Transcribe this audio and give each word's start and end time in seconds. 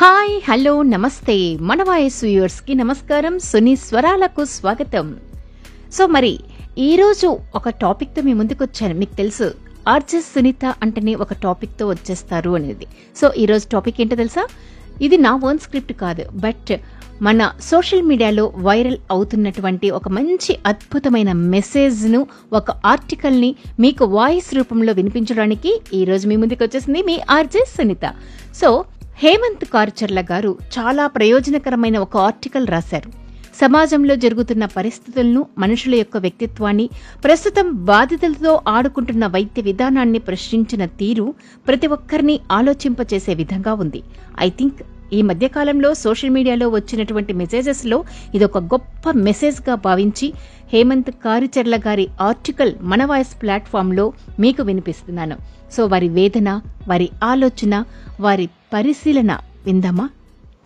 Hi 0.00 0.40
hello 0.48 0.82
నమస్తే. 0.82 1.56
మన 1.60 1.82
voice 1.82 2.24
వ్యూయర్స్కి 2.24 2.74
నమస్కారం. 2.74 3.38
సుని 3.38 3.76
స్వరాలకు 3.76 4.44
స్వాగతం. 4.44 5.16
సో 5.92 6.06
మరి 6.06 6.38
ఈరోజు 6.78 7.38
ఒక 7.54 7.68
టాపిక్తో 7.68 8.22
మీ 8.22 8.32
ముందుకు 8.32 8.64
వచ్చాను. 8.64 8.94
మీకు 8.94 9.14
తెలుసు 9.14 9.54
ఆర్జెస్ 9.88 10.24
సునీత 10.24 10.64
అంటేనే 10.64 11.14
ఒక 11.14 11.32
టాపిక్తో 11.32 11.88
వచ్చేస్తారు 11.88 12.50
అనేది. 12.50 12.86
సో 13.16 13.32
ఈ 13.38 13.46
రోజు 13.46 13.66
టాపిక్ 13.72 14.00
ఏంటో 14.00 14.16
తెలుసా? 14.16 14.46
ఇది 15.02 15.18
నా 15.18 15.36
ఓన్ 15.36 15.58
స్క్రిప్ట్ 15.58 15.92
కాదు. 15.92 16.24
బట్ 16.34 16.76
మన 17.22 17.52
సోషల్ 17.60 18.02
మీడియాలో 18.02 18.52
వైరల్ 18.56 18.98
అవుతున్నటువంటి 19.10 19.90
ఒక 19.90 20.08
మంచి 20.08 20.58
అద్భుతమైన 20.66 21.32
మెసేజ్ను 21.32 22.26
ఒక 22.52 22.70
ఆర్టికల్ని 22.70 23.56
మీకు 23.80 24.04
వాయిస్ 24.04 24.54
రూపంలో 24.54 24.92
వినిపించడానికి 24.92 25.80
ఈరోజు 25.94 26.28
మీ 26.28 26.36
ముందుకు 26.36 26.64
వచ్చేసింది 26.64 27.02
మీ 27.02 27.20
ఆర్జే 27.30 27.64
సునీత. 27.78 28.14
సో 28.56 28.84
హేమంత్ 29.22 29.64
కార్చర్ల 29.64 30.20
గారు 30.20 30.50
చాలా 30.74 31.04
ప్రయోజనకరమైన 31.06 31.96
ఒక 31.98 32.16
ఆర్టికల్ 32.16 32.66
రాశారు. 32.66 33.08
సమాజంలో 33.60 34.14
జరుగుతున్న 34.16 34.64
పరిస్థితులను 34.64 35.46
మనుషుల 35.58 35.94
యొక్క 35.94 36.16
వ్యక్తిత్వాన్ని 36.16 36.86
ప్రస్తుతం 37.24 37.66
బాధితులతో 37.84 38.52
ఆడుకుంటున్న 38.68 39.26
వైద్య 39.26 39.62
విధానాన్ని 39.62 40.18
ప్రశ్నించిన 40.18 40.84
తీరు 41.00 41.26
ప్రతి 41.66 41.86
ఒక్కరిని 41.86 42.40
ఆలోచింపచేసే 42.50 43.34
విధంగా 43.34 43.74
ఉంది. 43.74 44.02
ఐ 44.40 44.50
థింక్ 44.50 44.80
ఈ 45.12 45.22
మధ్యకాలంలో 45.22 45.94
సోషల్ 45.94 46.30
మీడియాలో 46.30 46.68
వచ్చినటువంటి 46.68 47.32
మెసేజెస్లో 47.32 48.04
ఇదొక 48.34 48.58
గొప్ప 48.58 49.10
మెసేజ్గా 49.10 49.74
భావించి 49.74 50.32
హేమంత్ 50.72 51.10
కారిచర్ల 51.10 51.76
గారి 51.76 52.08
ఆర్టికల్ 52.20 52.72
మన 52.80 53.04
వాయిస్ 53.04 53.42
ప్లాట్ఫామ్లో 53.42 54.12
మీకు 54.40 54.62
వినిపిస్తున్నాను. 54.62 55.36
సో 55.72 55.86
వారి 55.86 56.08
వేదన 56.08 56.60
వారి 56.88 57.08
ఆలోచన 57.24 57.84
వారి 58.20 58.46
పరిశీలన 58.46 59.38
విందామా? 59.66 60.08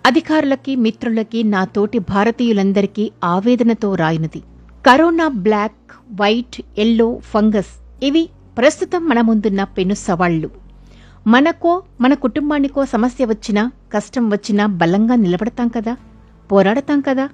అధికారులకి 0.07 0.77
మిత్రులకి 0.77 1.43
నా 1.43 1.65
తోటి 1.65 1.98
భారతీయులందరికీ 1.98 3.11
ఆవేదనతో 3.25 3.95
రాయినది. 3.95 4.43
Corona 4.87 5.29
black 5.29 5.93
white 6.20 6.63
yellow 6.79 7.20
fungus 7.25 8.05
ఇవి 8.05 8.29
ప్రస్తుతం 8.59 9.09
మన 9.09 9.20
ముందున్న 9.20 9.65
పెను 9.65 9.95
సవాళ్ళు. 9.95 10.62
మనకో 11.27 11.83
మన 12.01 12.15
కుటుంబానికో 12.15 12.84
సమస్య 12.84 13.25
వచ్చినా 13.25 13.70
కష్టం 13.92 14.31
వచ్చినా 14.31 14.67
బలంగా 14.67 15.15
నిలబడతాం 15.15 15.69
కదా? 15.69 15.97
పోరాడతాం 16.53 17.01
కదా? 17.01 17.29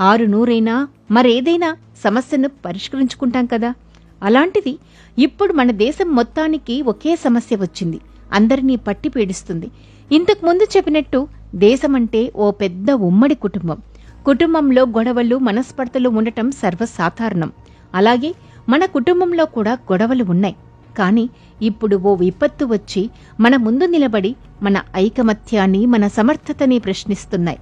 ఆరు 0.00 0.24
నూరైనా 0.24 0.88
మరేదైనా 1.10 1.76
సమస్యను 2.04 2.48
పరిష్కరించుకుంటాం 2.48 3.46
కదా? 3.46 3.74
అలాంటిది 4.22 4.78
ఇప్పుడు 5.18 5.52
మన 5.52 5.70
దేశం 5.70 6.14
మొత్తానికి 6.14 6.82
ఒకే 6.82 7.16
సమస్య 7.16 7.56
వచ్చింది. 7.56 8.00
అందరినీ 8.32 8.76
పట్టి 8.76 9.08
పీడిస్తుంది. 9.08 9.70
ఇంతకు 10.12 10.46
ముందు 10.46 10.66
చెప్పినట్టు 10.76 11.28
దేశమంటే 11.54 12.32
ఓ 12.36 12.50
పెద్ద 12.50 12.90
ఉమ్మడి 12.90 13.34
కుటుంబం. 13.34 13.82
కుటుంబంలో 14.26 14.82
గొడవలు 14.82 15.36
మనస్పర్ధలు 15.36 16.08
ఉండటం 16.08 16.50
సర్వసాధారణం. 16.50 17.52
అలాగే 17.94 18.34
మన 18.68 18.84
కుటుంబంలో 18.84 19.44
కూడా 19.44 19.72
గొడవలు 19.72 20.24
ఉన్నాయి. 20.24 20.56
కానీ 20.98 21.24
ఇప్పుడు 21.62 21.96
ఓ 22.08 22.12
విపత్తు 22.14 22.64
వచ్చి 22.64 23.02
మన 23.40 23.56
ముందు 23.66 23.84
నిలబడి 23.86 24.32
మన 24.62 24.76
ఐకమత్యాన్ని 24.96 25.82
మన 25.86 26.06
సమర్థతని 26.16 26.78
ప్రశ్నిస్తున్నాయి. 26.78 27.60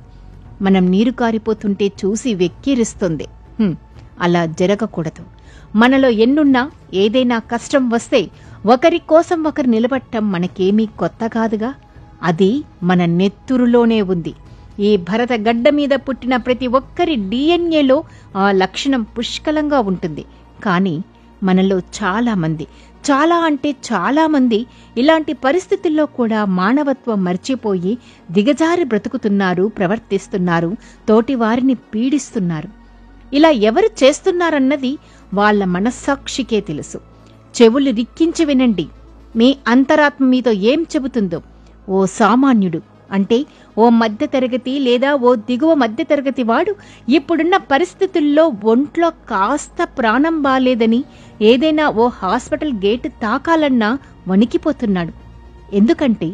మనం 0.62 0.84
నీరు 0.86 1.12
కారిపోతుంటే 1.20 1.86
చూసి 2.00 2.30
వెక్కిరిస్తుంది. 2.34 3.26
అలా 4.20 4.42
జరగకూడదు. 4.60 5.22
మనలో 5.74 6.08
ఎన్నున్నా 6.24 6.62
ఏదైనా 6.94 7.38
కష్టం 7.52 7.84
వస్తే 7.88 8.20
ఒకరి 8.66 8.98
కోసం 9.10 9.38
ఒకరు 9.42 9.68
నిలబట్టం 9.68 10.24
మనకేమీ 10.32 10.86
కొత్త 11.00 11.26
కాదుగా? 11.26 11.70
అది 12.22 12.50
మన 12.82 13.04
నెత్తురులోనే 13.18 14.00
ఉంది. 14.14 14.32
ఈ 14.80 14.90
భరత 15.08 15.32
గడ్డ 15.46 15.68
మీద 15.78 15.92
పుట్టిన 16.06 16.34
ప్రతి 16.36 16.66
ఒక్కరి 16.78 17.14
డిఎన్ఏలో 17.30 17.96
ఆ 18.36 18.52
లక్షణం 18.62 19.02
పుష్కలంగా 19.16 19.80
ఉంటుంది. 19.90 20.24
కానీ 20.64 20.94
మనలో 21.42 21.78
చాలామంది 21.78 22.66
చాలా 23.10 23.36
అంటే 23.36 23.70
చాలామంది 23.70 24.66
ఇలాంటి 24.98 25.32
పరిస్థితుల్లో 25.32 26.06
కూడా 26.06 26.44
మానవత్వం 26.44 27.24
మర్చిపోయి 27.24 27.98
దిగజారి 28.30 28.84
బ్రతుకుతున్నారు 28.84 29.72
ప్రవర్తిస్తున్నారు 29.78 30.76
తోటివారిని 31.08 31.74
పీడిస్తున్నారు. 31.74 32.68
ఇలా 33.34 33.50
ఎవరు 33.50 34.04
చేస్తున్నారన్నది 34.04 34.98
వాళ్ళ 35.34 35.64
మనస్సాక్షికే 35.64 36.60
తెలుసు. 36.60 36.98
చెవులు 37.62 37.90
రిక్కించి 37.90 38.44
వినండి. 38.44 38.86
మీ 39.36 39.56
అంతరాత్మ 39.68 40.24
మీతో 40.24 40.50
ఏం 40.50 40.86
చెబుతుందో. 40.96 41.42
ఓ 41.88 42.06
సామాన్యుడు 42.06 42.82
అంటే 43.10 43.38
ఓ 43.78 43.86
మధ్యతరగతి 44.02 44.72
లేదా 44.78 45.10
ఓ 45.28 45.30
దిగువ 45.48 45.74
మధ్యతరగతి 45.74 46.42
వాడు 46.42 46.72
ఇప్పుడున్న 47.08 47.56
పరిస్థితుల్లో 47.72 48.44
ఒంట్లో 48.64 49.10
కాస్త 49.30 49.88
ప్రాణం 49.98 50.42
బాలేదని 50.42 51.00
ఏదైనా 51.50 51.86
ఓ 52.02 52.06
హాస్పిటల్ 52.20 52.74
గేట్ 52.84 53.08
తాకాలన్నా 53.22 53.90
వణికిపోతున్నాడు. 54.28 55.12
ఎందుకంటే 55.72 56.28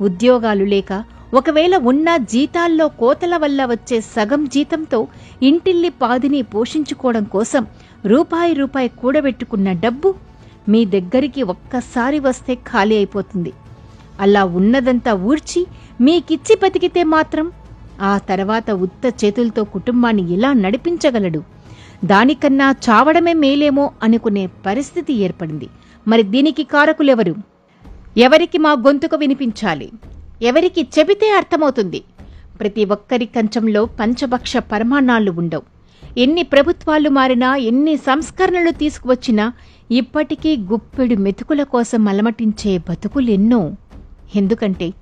ఉద్యోగాలు 0.00 0.64
లేక 0.64 0.92
ఒకవేళ 1.38 1.74
ఉన్న 1.90 2.08
జీతాల్లో 2.32 2.86
కోతల 3.00 3.34
వల్ల 3.36 3.64
వచ్చే 3.64 4.00
సగం 4.14 4.42
జీతంతో 4.54 5.00
ఇంటిల్లి 5.42 5.90
పాదిని 6.02 6.40
పోషించుకోవడం 6.54 7.24
కోసం 7.34 7.62
రూపాయి 8.06 8.52
రూపాయి 8.54 8.88
కూడబెట్టుకున్న 9.00 9.72
డబ్బు 9.84 10.10
మీ 10.68 10.80
దగ్గరికి 10.94 11.42
ఒక్కసారి 11.52 12.18
వస్తే 12.20 12.54
ఖాళీ 12.70 12.96
అయిపోతుంది. 12.96 13.52
అలా 14.20 14.42
ఉన్నదంతా 14.58 15.12
ఊడ్చి 15.30 15.60
మీకిచ్చి 16.00 16.56
బతికితే 16.62 17.04
మాత్రం 17.04 17.52
ఆ 18.00 18.18
తర్వాత 18.18 18.70
ఉత్త 18.70 19.24
చేతులతో 19.24 19.64
కుటుంబాన్ని 19.64 20.32
ఎలా 20.32 20.52
నడిపించగలడు. 20.52 21.42
దానికన్నా 22.04 22.74
చావడమే 22.88 23.32
మేలేమో 23.32 23.90
అనుకునే 24.02 24.46
పరిస్థితి 24.66 25.12
ఏర్పడింది. 25.12 25.68
మరి 26.08 26.22
దీనికి 26.22 26.64
కారకులెవరు? 26.64 27.34
ఎవరికి 28.18 28.58
మా 28.58 28.72
గొంతుకు 28.72 29.16
వినిపించాలి? 29.16 29.90
ఎవరికి 30.42 30.86
చెబితే 30.98 31.30
అర్థమవుతుంది? 31.36 32.02
ప్రతి 32.60 32.84
ఒక్కరి 32.84 33.26
కంచంలో 33.26 33.84
పంచభక్ష 33.84 34.56
పరమాణాలు 34.56 35.30
ఉండవు. 35.30 35.62
ఎన్ని 36.18 36.42
ప్రభుత్వాలు 36.42 37.08
మారినా 37.08 37.56
ఎన్ని 37.56 37.96
సంస్కరణలు 37.96 38.70
తీసుకువచ్చినా 38.70 39.52
ఇప్పటికీ 39.90 40.56
గుప్పెడు 40.56 41.14
మెతుకుల 41.14 41.62
కోసం 41.62 42.08
అలమటించే 42.08 42.78
బతుకులెన్నో. 42.78 43.72
ఎందుకంటే 44.36 44.92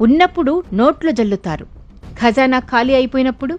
ఉన్నప్పుడు 0.00 0.64
నోట్లు 0.72 1.10
జల్లుతారు. 1.10 1.66
ఖజానా 2.22 2.58
ఖాళీ 2.58 2.94
అయిపోయినప్పుడు 2.94 3.58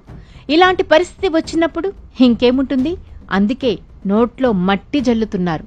ఇలాంటి 0.49 0.83
పరిస్థితి 0.83 1.27
వచ్చినప్పుడు 1.27 1.93
ఇంకేముంటుంది? 2.21 2.97
అందుకే 3.31 3.79
నోట్లో 4.07 4.51
మట్టి 4.51 5.01
జల్లుతున్నారు. 5.01 5.63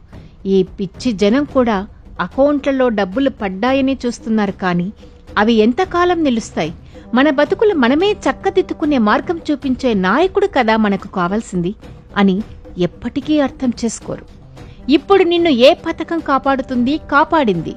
ఈ 0.47 0.62
పిచ్చి 0.62 1.12
జనం 1.12 1.45
కూడా 1.45 1.87
అకౌంట్లలో 2.21 2.89
డబ్బులు 2.89 3.31
పడ్డాయని 3.31 3.99
చూస్తున్నారు 4.06 4.53
కానీ 4.53 4.93
అవి 5.39 5.53
ఎంతకాలం 5.53 6.25
నిలుస్తాయి? 6.25 6.73
మన 7.15 7.31
బతుకులు 7.31 7.75
మనమే 7.75 8.12
చక్కదిద్దుకునే 8.12 8.99
మార్గం 8.99 9.41
చూపించే 9.50 9.95
నాయకుడు 9.95 10.47
కదా 10.47 10.77
మనకు 10.77 11.09
కావాల్సింది 11.09 11.75
అని 12.17 12.43
ఎప్పటికీ 12.79 13.41
అర్థం 13.41 13.73
చేసుకోరు. 13.85 14.27
ఇప్పుడు 14.91 15.23
నిన్ను 15.23 15.49
ఏ 15.49 15.75
పథకం 15.75 16.19
కాపాడుతుంది? 16.19 16.99
కాపాడింది. 16.99 17.75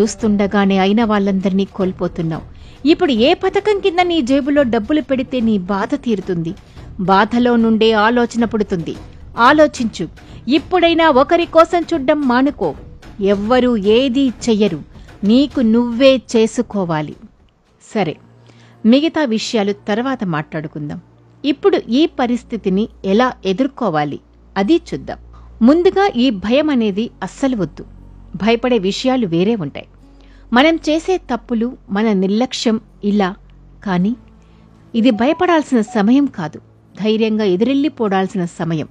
చూస్తుండగానే 0.00 0.78
అయిన 0.78 1.04
వాళ్ళందరినీ 1.04 1.64
కోల్పోతున్నావు. 1.64 2.42
ఇప్పుడు 2.88 3.12
ఏ 3.12 3.34
పథకం 3.34 3.80
కింద 3.80 3.98
నీ 3.98 4.20
జేబులో 4.20 4.62
డబ్బులు 4.62 5.00
పెడితే 5.00 5.40
నీ 5.40 5.58
బాధ 5.58 5.94
తీరుతుంది? 5.94 6.54
బాధలో 7.00 7.56
నుండే 7.56 7.92
ఆలోచన 7.92 8.44
పుడుతుంది. 8.44 8.96
ఆలోచించు. 9.38 10.08
ఇప్పుడైనా 10.48 11.10
ఒకరి 11.10 11.46
కోసం 11.46 11.84
చూడ్డం 11.94 12.20
మానుకో. 12.20 12.74
ఎవ్వరూ 13.20 13.76
ఏదీ 13.76 14.28
చెయ్యరు. 14.28 14.82
నీకు 15.24 15.60
నువ్వే 15.60 16.22
చేసుకోవాలి. 16.36 17.16
సరే. 17.94 18.16
మిగతా 18.86 19.24
విషయాలు 19.24 19.72
తర్వాత 19.72 20.24
మాట్లాడుకుందాం. 20.24 21.00
ఇప్పుడు 21.44 21.76
ఈ 21.88 22.06
పరిస్థితిని 22.06 22.88
ఎలా 23.04 23.32
ఎదుర్కోవాలి? 23.46 24.20
అది 24.56 24.76
చూద్దాం. 24.76 25.18
ముందుగా 25.62 26.10
ఈ 26.16 26.30
భయం 26.30 26.70
అనేది 26.70 27.10
అస్సలు 27.22 27.56
వద్దు. 27.56 27.97
భయపడే 28.36 28.78
విషయాలు 28.78 29.26
వేరే 29.26 29.56
ఉంటాయి. 29.56 29.86
మనం 30.52 30.76
చేసే 30.76 31.16
తప్పులు 31.16 31.76
మన 31.90 32.12
నిర్లక్ష్యం 32.12 32.80
ఇలా 33.04 33.34
కానీ 33.84 34.16
ఇది 34.94 35.10
భయపడాల్సిన 35.10 35.80
సమయం 35.80 36.26
కాదు. 36.26 36.60
ధైర్యంగా 37.00 37.44
ఎదురెళ్ళిపోడాల్సిన 37.44 38.44
సమయం. 38.44 38.88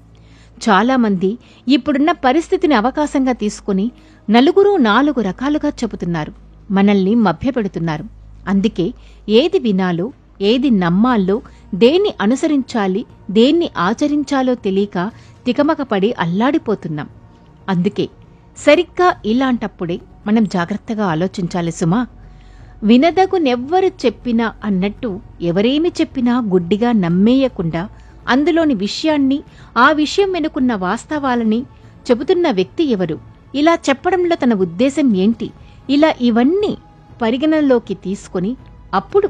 చాలామంది 0.70 1.38
ఇప్పుడున్న 1.68 2.12
పరిస్థితిని 2.12 2.74
అవకాశంగా 2.74 3.32
తీసుకుని 3.32 3.92
నలుగురు 4.30 4.78
నాలుగు 4.78 5.22
రకాలుగా 5.22 5.70
చెబుతున్నారు. 5.70 6.34
మనల్ని 6.72 7.16
మభ్యపెడుతున్నారు. 7.16 8.04
అందుకే 8.48 8.94
ఏది 9.30 9.60
వినాలో 9.60 10.12
ఏది 10.42 10.70
నమ్మాలో 10.70 11.42
దేన్ని 11.76 12.14
అనుసరించాలి 12.22 13.06
దేన్ని 13.32 13.70
ఆచరించాలో 13.78 14.56
తెలియక 14.56 15.12
తికమకపడి 15.46 16.14
అల్లాడిపోతున్నాం. 16.20 17.10
అందుకే 17.70 18.10
సరిగ్గా 18.66 19.16
ఇలాంటప్పుడే 19.26 20.00
మనం 20.28 20.44
జాగ్రత్తగా 20.44 21.06
ఆలోచించాలి 21.06 21.72
సుమా. 21.72 22.08
వినదగు 22.84 23.38
నెవ్వరు 23.38 23.90
చెప్పినా 24.06 24.54
అన్నట్టు 24.64 25.20
ఎవరేమి 25.42 25.90
చెప్పినా 26.02 26.40
గుడ్డిగా 26.40 26.92
నమ్మేయకుండా 26.92 27.90
అందులోని 28.28 28.74
విషయాన్ని 28.74 29.44
ఆ 29.78 29.92
విషయం 29.92 30.32
వెనుకున్న 30.32 30.76
వాస్తవాలని 30.76 31.60
చెబుతున్న 32.08 32.52
వ్యక్తి 32.52 32.84
ఎవరు? 32.84 33.18
ఇలా 33.56 33.78
చెప్పడంలో 33.90 34.36
తన 34.36 34.54
ఉద్దేశం 34.54 35.16
ఏంటి? 35.16 35.52
ఇలా 35.90 36.14
ఇవన్నీ 36.22 36.78
పరిగణనలోకి 37.22 37.94
తీసుకొని 37.94 38.58
అప్పుడు 38.94 39.30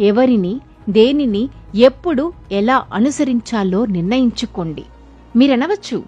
ఎవరిని 0.00 0.60
దేనిని 0.88 1.48
ఎప్పుడు 1.74 2.32
ఎలా 2.52 2.86
అనుసరించాలో 2.92 3.86
నిర్ణయించుకోండి. 3.86 4.84
మీరనవచ్చు 5.36 6.02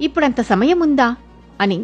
ఇప్పుడంత 0.00 0.40
సమయం 0.40 0.80
ఉందా 0.80 1.16
అని 1.60 1.78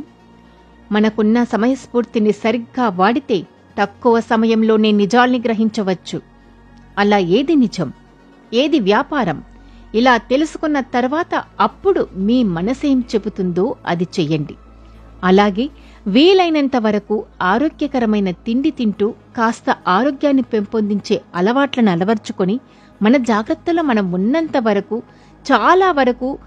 మనకున్న 0.93 1.45
సమయస్ఫూర్తిని 1.45 2.33
సరిగ్గా 2.33 2.89
వాడితే 2.89 3.47
తక్కువ 3.81 4.21
సమయంలోనే 4.21 4.91
నిజాల్ని 4.91 5.39
గ్రహించవచ్చు. 5.39 6.21
అలా 6.99 7.19
ఏది 7.19 7.55
నిజం? 7.55 7.93
ఏది 8.55 8.79
వ్యాపారం? 8.81 9.45
ఇలా 9.95 10.17
తెలుసుకున్న 10.17 10.81
తర్వాత 10.81 11.43
అప్పుడు 11.61 12.09
మీ 12.17 12.43
మనసేం 12.43 13.05
చెబుతుందో 13.15 13.77
అది 13.87 14.07
చెయ్యండి. 14.21 14.55
అలాగే 15.25 15.69
వీలైనంత 16.07 16.77
వరకు 16.77 17.25
ఆరోగ్యకరమైన 17.43 18.31
తిండి 18.31 18.71
తింటూ 18.71 19.15
కాస్త 19.37 19.77
ఆరోగ్యాన్ని 19.89 20.43
పెంపొందించే 20.43 21.21
అలవాట్లను 21.35 21.91
అలవర్చుకొని 21.91 22.61
మన 23.03 23.17
జాగ్రత్తలో 23.17 23.83
మనం 23.83 24.13
ఉన్నంత 24.13 24.59
వరకు 24.59 25.03
చాలా 25.53 25.93
వరకు 25.93 26.39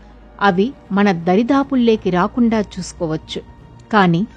అవి 0.42 0.72
మన 0.92 1.12
దరిదాపుల్లేకి 1.12 2.10
రాకుండా 2.10 2.60
చూసుకోవచ్చు. 2.60 3.56
కానీ 3.94 4.28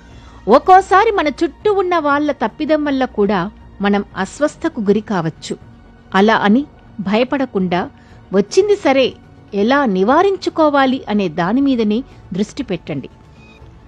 ఒక్కోసారి 0.48 1.10
మన 1.10 1.28
చుట్టూ 1.28 1.72
ఉన్న 1.72 1.98
వాళ్ళ 1.98 2.32
తప్పిదం 2.32 2.84
వల్ల 2.84 3.04
కూడా 3.04 3.50
మనం 3.80 4.04
అస్వస్థకు 4.16 4.80
గురి 4.80 5.00
కావచ్చు. 5.00 5.56
అలా 6.14 6.36
అని 6.36 6.64
భయపడకుండా 7.00 7.90
వచ్చింది 8.32 8.76
సరే 8.76 9.12
ఎలా 9.54 9.84
నివారించుకోవాలి 9.84 11.00
అనే 11.08 11.28
దాని 11.28 11.60
మీదనే 11.60 12.04
దృష్టి 12.32 12.62
పెట్టండి. 12.62 13.08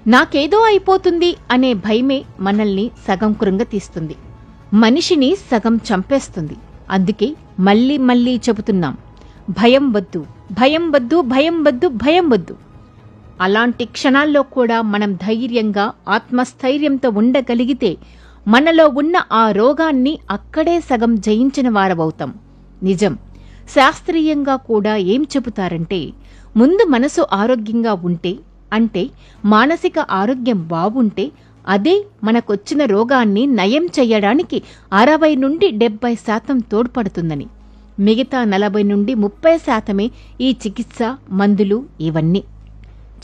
నాకేదో 0.07 0.59
అయిపోతుంది 0.61 1.37
అనే 1.51 1.75
భయమే 1.75 2.25
మనల్ని 2.41 2.91
సగం 3.09 3.33
కృంగతీస్తుంది 3.33 4.17
మనిషిని 4.75 5.37
సగం 5.51 5.77
చంపేస్తుంది. 5.77 6.57
అందుకే 6.91 7.35
మళ్ళీ 7.61 7.97
మళ్ళీ 7.99 8.37
చెబుతున్నాం. 8.49 8.97
భయం 9.51 9.93
వద్దు 9.93 10.27
భయం 10.53 10.91
వద్దు 10.91 11.21
భయం 11.21 11.65
వద్దు 11.65 11.89
భయం 11.89 12.29
వద్దు. 12.29 12.57
అలాంటి 13.41 13.85
క్షణాల్లో 13.85 14.43
కూడా 14.43 14.83
మనం 14.83 15.15
ధైర్యంగా 15.15 15.93
ఆత్మస్థైర్యంతో 16.09 17.11
ఉండగలిగితే 17.11 17.97
మనలో 18.49 18.89
ఉన్న 18.89 19.23
ఆ 19.33 19.51
రోగాన్ని 19.51 20.19
అక్కడే 20.31 20.81
సగం 20.81 21.17
జయించిన 21.17 21.69
వారవవుతాం. 21.69 22.35
నిజం. 22.83 23.15
శాస్త్రీయంగా 23.75 24.57
కూడా 24.57 24.97
ఏం 24.97 25.27
చెబుతారంటే 25.37 26.13
ముందు 26.57 26.87
మనసు 26.89 27.27
ఆరోగ్యంగా 27.33 27.93
ఉంటే 27.95 28.37
అంటే 28.73 29.11
మానసిక 29.45 29.99
ఆరోగ్యం 29.99 30.67
బాగుంటే 30.69 31.31
అదే 31.69 32.05
మనకొచ్చిన 32.25 32.85
రోగాన్ని 32.85 33.47
నయం 33.47 33.87
చెయ్యడానికి 33.99 34.63
అరవై 34.93 35.35
నుండి 35.35 35.71
డెబ్బై 35.71 36.15
శాతం 36.15 36.59
తోడ్పడుతుందని. 36.59 37.47
మిగతా 38.01 38.45
నలభై 38.45 38.83
నుండి 38.83 39.15
ముప్పై 39.15 39.59
శాతమే 39.59 40.11
ఈ 40.41 40.57
చికిత్స 40.67 40.99
మందులు 41.31 41.85
ఇవన్నీ. 42.01 42.43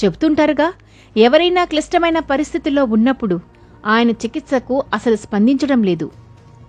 చెబుతుంటారుగా 0.05 0.73
ఎవరైనా 1.17 1.65
క్లిష్టమైన 1.65 2.19
పరిస్థితిలో 2.19 2.85
ఉన్నప్పుడు 2.85 3.41
ఆయన 3.87 4.11
చికిత్సకు 4.11 4.85
అసలు 4.95 5.17
స్పందించడం 5.17 5.83
లేదు 5.83 6.11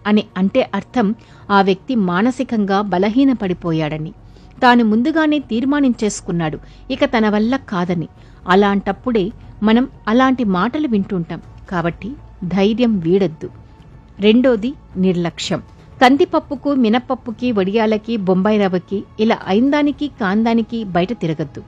అని 0.07 0.23
అంటే 0.37 0.69
అర్థం 0.75 1.15
ఆ 1.49 1.61
వ్యక్తి 1.61 1.95
మానసికంగా 1.95 2.81
బలహీనపడిపోయాడని. 2.81 4.13
తాను 4.61 4.83
ముందుగానే 4.83 5.39
తీర్మానించేసుకున్నాడు. 5.39 6.59
ఇక 6.91 7.05
తన 7.05 7.29
వల్ల 7.29 7.55
కాదని. 7.55 8.07
అలాంటప్పుడే 8.47 9.31
మనం 9.63 9.87
అలాంటి 10.07 10.43
మాటలు 10.43 10.87
వింటుంటాం. 10.87 11.41
కాబట్టి 11.69 12.11
ధైర్యం 12.43 12.99
వీడద్దు. 12.99 13.49
రెండోది 14.19 14.73
నిర్లక్ష్యం. 14.97 15.59
కందిపప్పుకు 16.01 16.73
మినపప్పుకి 16.73 17.51
వడియాలకి 17.51 18.17
బొంబాయి 18.17 18.61
రవ్వకి 18.61 19.03
ఇలా 19.19 19.37
అయిందానికి 19.47 20.07
కాందానికి 20.07 20.83
బయట 20.83 21.13
తిరగద్దు. 21.13 21.63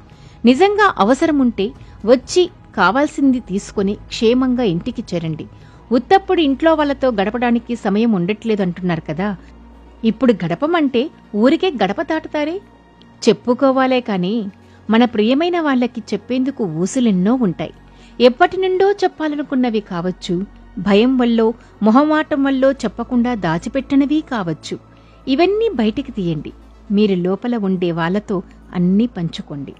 నిజంగా 0.45 0.93
అవసరముంటే 0.97 1.71
వచ్చి 2.05 2.49
కావాల్సింది 2.77 3.39
తీసుకుని 3.39 3.93
క్షేమంగా 3.93 4.63
ఇంటికి 4.63 5.03
చేరండి. 5.15 5.47
ఉత్తప్పుడు 5.91 6.41
ఇంట్లో 6.41 6.73
వాళ్ళతో 6.73 7.09
గడపడానికి 7.09 7.75
సమయం 7.75 8.11
ఉండట్లేదు 8.11 8.61
అంటున్నారు 8.61 9.01
కదా. 9.01 9.35
ఇప్పుడు 10.03 10.33
గడపమంటే 10.33 11.09
ఊరికే 11.35 11.69
గడప 11.69 12.01
దాటుతారే? 12.01 12.61
చెప్పుకోవాలే 13.29 14.01
కాని 14.01 14.45
మన 14.89 15.05
ప్రియమైన 15.05 15.59
వాళ్ళకి 15.59 16.03
చెప్పేందుకు 16.13 16.63
ఊసులెన్నో 16.63 17.33
ఉంటాయి. 17.33 17.73
ఎప్పటి 18.21 18.57
నుండో 18.57 18.91
చెప్పాలనుకున్నవి 18.91 19.79
కావచ్చు 19.79 20.45
భయం 20.79 21.17
వల్లో 21.17 21.53
మొహమాటం 21.83 22.43
వల్లో 22.43 22.71
చెప్పకుండా 22.71 23.35
దాచిపెట్టనివి 23.35 24.23
కావచ్చు. 24.31 24.79
ఇవన్నీ 25.27 25.69
బయటికి 25.75 26.11
తీయండి. 26.11 26.51
మీరు 26.91 27.15
లోపల 27.15 27.55
ఉండే 27.57 27.91
వాళ్ళతో 27.91 28.43
అన్నీ 28.73 29.05
పంచుకోండి. 29.05 29.73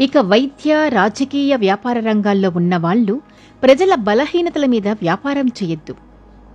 ఇక 0.00 0.18
వైద్య 0.18 0.88
రాజకీయ 0.88 1.56
వ్యాపార 1.56 2.00
రంగాల్లో 2.00 2.52
ఉన్న 2.56 2.76
వాళ్ళు 2.76 3.20
ప్రజల 3.62 3.94
బలహీనతల 3.94 4.66
మీద 4.66 4.88
వ్యాపారం 4.88 5.46
చేయొద్దు. 5.46 5.94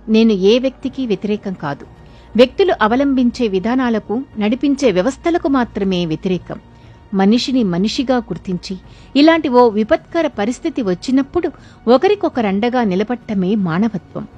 నేను 0.08 0.32
ఏ 0.32 0.58
వ్యక్తికి 0.58 1.06
వ్యతిరేకం 1.06 1.52
కాదు. 1.52 1.86
వ్యక్తులు 2.36 2.74
అవలంబించే 2.82 3.48
విధానాలకు 3.48 4.22
నడిపించే 4.38 4.90
వ్యవస్థలకు 4.90 5.48
మాత్రమే 5.48 6.06
వ్యతిరేకం. 6.06 6.60
మనిషిని 7.14 7.62
మనిషిగా 7.62 8.16
గుర్తించి 8.16 8.76
ఇలాంటి 9.16 9.48
ఓ 9.48 9.68
విపత్కర 9.68 10.26
పరిస్థితి 10.26 10.82
వచ్చినప్పుడు 10.82 11.52
ఒకరికొకరండగా 11.88 12.84
నిలబట్టమే 12.84 13.54
మానవత్వం. 13.54 14.28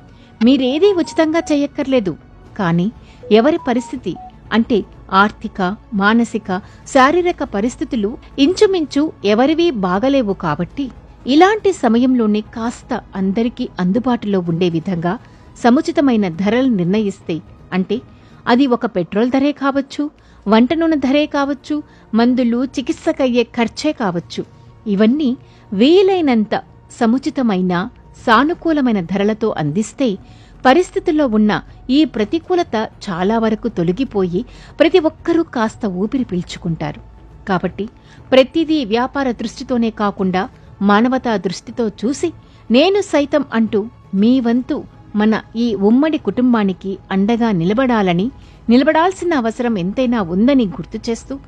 మీరేదీ 0.45 0.93
ఉచితంగా 0.93 1.39
చేయక్కర్లేదు. 1.53 2.17
కానీ 2.59 2.93
ఎవరి 3.33 3.59
పరిస్థితి? 3.69 4.17
అంటే 4.53 4.85
ఆర్థిక 5.13 5.77
మానసిక 5.95 6.63
శారీరక 6.87 7.43
పరిస్థితులు 7.43 8.19
ఇంచుమించు 8.39 9.13
ఎవరివీ 9.25 9.71
బాగలేవు 9.71 10.33
కాబట్టి 10.33 10.91
ఇలాంటి 11.27 11.73
సమయంలోనే 11.73 12.41
కాస్త 12.41 13.01
అందరికీ 13.15 13.69
అందుబాటులో 13.81 14.41
ఉండే 14.41 14.69
విధంగా 14.71 15.19
సముచితమైన 15.63 16.29
ధరలు 16.29 16.69
నిర్ణయిస్తే 16.69 17.41
అంటే 17.73 18.01
అది 18.47 18.67
ఒక 18.67 18.87
పెట్రోల్ 18.87 19.31
ధరే 19.31 19.53
కావచ్చు 19.53 20.11
వంట 20.49 20.73
నూనె 20.75 20.97
ధరే 20.97 21.27
కావచ్చు 21.27 21.83
మందులు 22.15 22.65
చికిత్సకయ్యే 22.65 23.43
ఖర్చే 23.43 23.93
కావచ్చు. 23.93 24.43
ఇవన్నీ 24.87 25.37
వీలైనంత 25.73 26.55
సముచితమైన 27.01 27.89
సానుకూలమైన 28.27 29.01
ధరలతో 29.01 29.55
అందిస్తే 29.57 30.19
పరిస్థితుల్లో 30.67 31.27
ఉన్న 31.27 31.63
ఈ 31.91 32.05
ప్రతికూలత 32.05 32.77
చాలా 33.09 33.39
వరకు 33.39 33.69
తొలగిపోయి 33.69 34.45
ప్రతి 34.81 34.99
ఒక్కరూ 34.99 35.43
కాస్త 35.43 35.87
ఊపిరి 35.87 36.25
పీల్చుకుంటారు. 36.25 37.01
కాబట్టి 37.49 37.89
ప్రతిదీ 38.31 38.85
వ్యాపార 38.85 39.31
దృష్టితోనే 39.31 39.91
కాకుండా 39.91 40.49
మానవతా 40.83 41.37
దృష్టితో 41.37 41.89
చూసి 41.89 42.33
నేను 42.71 43.01
సైతం 43.01 43.45
అంటూ 43.55 43.81
మీ 44.15 44.41
వంతు 44.41 44.85
మన 45.17 45.43
ఈ 45.57 45.75
ఉమ్మడి 45.75 46.19
కుటుంబానికి 46.19 46.99
అండగా 47.11 47.53
నిలబడాలని 47.53 48.31
నిలబడాల్సిన 48.69 49.35
అవసరం 49.35 49.79
ఎంతైనా 49.79 50.23
ఉందని 50.23 50.67
గుర్తు 50.67 51.11
చేస్తూ 51.11 51.39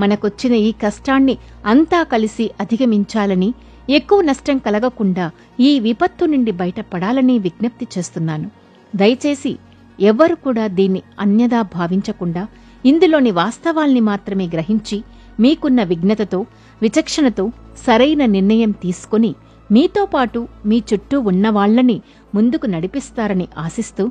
మనకొచ్చిన 0.00 0.54
ఈ 0.54 0.72
కష్టాన్ని 0.72 1.38
అంతా 1.66 2.02
కలిసి 2.02 2.50
అధిగమించాలని 2.60 3.54
ఎక్కువ 3.88 4.20
నష్టం 4.20 4.58
కలగకుండా 4.58 5.30
ఈ 5.60 5.80
విపత్తు 5.80 6.24
నుండి 6.24 6.52
బయటపడాలని 6.52 7.38
విజ్ఞప్తి 7.38 7.86
చేస్తున్నాను. 7.98 8.59
దయచేసి 8.96 9.58
ఎవ్వరు 10.00 10.34
కూడా 10.34 10.66
దీన్ని 10.66 11.02
అన్యదా 11.20 11.62
భావించకుండా 11.62 12.46
ఇందులోని 12.86 13.30
వాస్తవాల్ని 13.30 14.00
మాత్రమే 14.00 14.46
గ్రహించి 14.46 15.04
మీకున్న 15.40 15.82
విఘ్నతతో 15.82 16.46
విచక్షణతో 16.82 17.52
సరైన 17.86 18.24
నిర్ణయం 18.26 18.70
తీసుకుని 18.70 19.34
మీతో 19.72 20.04
పాటు 20.04 20.48
మీ 20.66 20.82
చుట్టూ 20.94 21.20
ఉన్న 21.20 21.48
వాళ్ళని 21.48 22.02
ముందుకు 22.34 22.66
నడిపిస్తారని 22.66 23.48
ఆశిస్తూ 23.58 24.10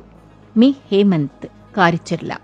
మీ 0.56 0.74
హేమంత్ 0.92 1.46
కారిచెర్ల. 1.76 2.36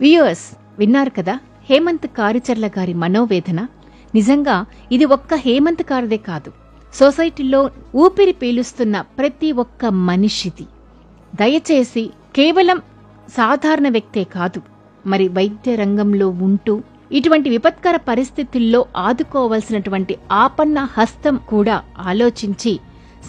వ్యూయర్స్ 0.00 0.56
విన్నారు 0.78 1.10
కదా 1.10 1.38
హేమంత్ 1.70 2.06
కారిచెర్ల 2.06 2.66
గారి 2.66 2.94
మనోవేదన? 2.94 3.66
నిజంగా 4.14 4.66
ఇది 4.92 5.04
ఒక్క 5.04 5.34
హేమంత్ 5.34 5.82
కారిదే 5.82 6.16
కాదు. 6.16 6.52
సొసైటీలో 6.94 7.70
ఊపిరి 7.94 8.32
పీలుస్తున్న 8.32 9.00
ప్రతి 9.00 9.52
ఒక్క 9.52 9.86
మనిషిది. 9.86 10.66
దయచేసి 11.40 12.04
కేవలం 12.36 12.78
సాధారణ 13.28 13.88
వ్యక్తే 13.88 14.24
కాదు 14.36 14.60
మరి 15.06 15.28
వైద్య 15.28 15.74
రంగంలో 15.74 16.28
ఉంటూ 16.28 16.74
ఇటువంటి 17.10 17.48
విపత్కర 17.50 17.96
పరిస్థితుల్లో 17.96 18.86
ఆదుకోవలసినటువంటి 18.96 20.18
ఆపన్న 20.30 20.88
హస్తం 20.96 21.36
కూడా 21.52 21.82
ఆలోచించి 22.10 22.72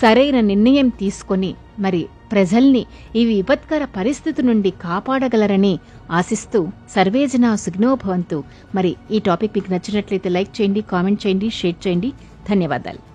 సరైన 0.01 0.39
నిర్ణయం 0.39 0.89
తీసుకొని 1.01 1.55
మరి 1.79 2.01
ప్రజల్ని 2.31 2.85
ఈ 3.15 3.23
విపత్కర 3.25 3.85
పరిస్థితి 3.97 4.41
నుండి 4.41 4.71
కాపాడగలరని 4.85 5.79
ఆశిస్తూ 6.11 6.59
సర్వేజన 6.95 7.55
సుగ్నోభవంతు. 7.55 8.43
మరి 8.75 8.95
ఈ 9.11 9.19
టాపిక్ 9.19 9.55
మీకు 9.57 9.71
నచ్చినట్లయితే 9.73 10.29
లైక్ 10.29 10.61
చేయండి 10.61 10.81
కామెంట్ 10.93 11.25
చేయండి 11.25 11.49
షేర్ 11.49 11.79
చేయండి. 11.87 12.11
ధన్యవాదాలు. 12.49 13.12